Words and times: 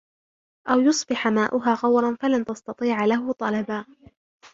أَوْ 0.69 0.79
يُصْبِحَ 0.79 1.27
مَاؤُهَا 1.27 1.73
غَوْرًا 1.73 2.17
فَلَنْ 2.21 2.45
تَسْتَطِيعَ 2.45 3.05
لَهُ 3.05 3.31
طَلَبًا 3.33 3.85